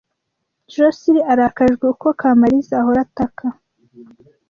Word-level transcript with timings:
Josehl 0.73 1.17
arakajwe 1.31 1.83
uko 1.93 2.07
Kamariza 2.19 2.73
ahora 2.81 2.99
ataka. 3.05 3.45